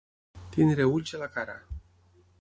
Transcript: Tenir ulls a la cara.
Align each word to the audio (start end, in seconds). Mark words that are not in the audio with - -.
Tenir 0.55 0.79
ulls 0.93 1.15
a 1.19 1.23
la 1.25 1.31
cara. 1.37 1.59